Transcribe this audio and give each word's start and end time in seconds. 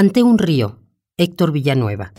Ante 0.00 0.22
un 0.22 0.38
río, 0.38 0.78
Héctor 1.16 1.50
Villanueva. 1.50 2.12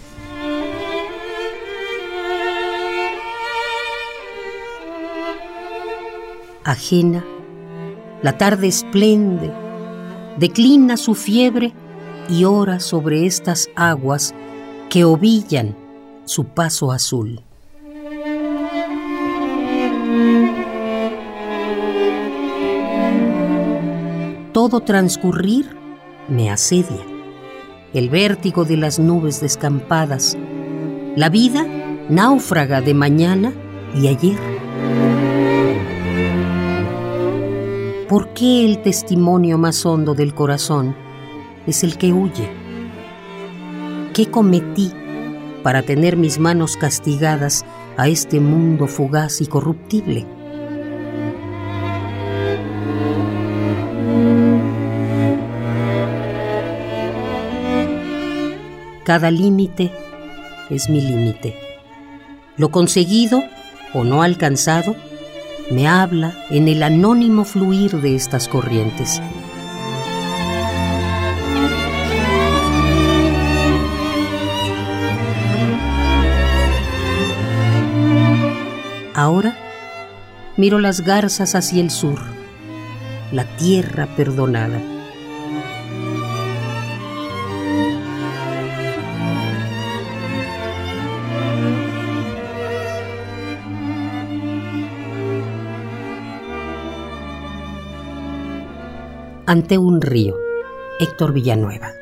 Ajena, 6.65 7.23
la 8.21 8.37
tarde 8.37 8.67
esplende, 8.67 9.49
declina 10.37 10.97
su 10.97 11.15
fiebre 11.15 11.71
y 12.27 12.43
ora 12.43 12.81
sobre 12.81 13.25
estas 13.25 13.69
aguas 13.77 14.35
que 14.89 15.05
ovillan 15.05 15.77
su 16.25 16.47
paso 16.47 16.91
azul. 16.91 17.39
Todo 24.51 24.81
transcurrir 24.81 25.77
me 26.27 26.51
asedia. 26.51 27.18
El 27.91 28.09
vértigo 28.09 28.65
de 28.65 28.77
las 28.77 28.99
nubes 28.99 29.41
descampadas, 29.41 30.37
la 31.15 31.29
vida 31.29 31.65
náufraga 32.07 32.81
de 32.81 32.93
mañana 32.93 33.51
y 33.95 34.07
ayer. 34.07 34.37
¿Por 38.07 38.29
qué 38.33 38.65
el 38.65 38.83
testimonio 38.83 39.57
más 39.57 39.87
hondo 39.87 40.13
del 40.13 40.35
corazón 40.35 40.95
es 41.65 41.83
el 41.83 41.97
que 41.97 42.13
huye? 42.13 42.47
¿Qué 44.13 44.29
cometí 44.29 44.91
para 45.63 45.81
tener 45.81 46.15
mis 46.15 46.37
manos 46.37 46.77
castigadas 46.77 47.65
a 47.97 48.07
este 48.07 48.39
mundo 48.39 48.85
fugaz 48.85 49.41
y 49.41 49.47
corruptible? 49.47 50.27
Cada 59.09 59.31
límite 59.31 59.91
es 60.69 60.87
mi 60.87 61.01
límite. 61.01 61.55
Lo 62.57 62.69
conseguido 62.69 63.41
o 63.91 64.03
no 64.03 64.21
alcanzado 64.21 64.95
me 65.71 65.87
habla 65.87 66.35
en 66.51 66.67
el 66.67 66.83
anónimo 66.83 67.43
fluir 67.43 68.01
de 68.01 68.15
estas 68.15 68.47
corrientes. 68.47 69.19
Ahora 79.15 79.57
miro 80.55 80.77
las 80.77 81.01
garzas 81.01 81.55
hacia 81.55 81.81
el 81.81 81.89
sur, 81.89 82.19
la 83.31 83.45
tierra 83.57 84.05
perdonada. 84.15 84.79
Ante 99.51 99.79
un 99.79 99.99
río, 99.99 100.37
Héctor 100.99 101.33
Villanueva. 101.33 101.95